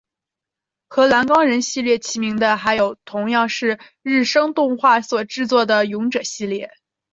[0.87, 6.71] 和蓝光人系列齐名的还有同样是日升动画所制作的勇者系列。